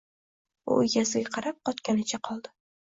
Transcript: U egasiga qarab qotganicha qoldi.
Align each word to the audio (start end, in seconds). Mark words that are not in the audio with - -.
U 0.71 0.79
egasiga 0.87 1.37
qarab 1.37 1.63
qotganicha 1.71 2.25
qoldi. 2.31 2.59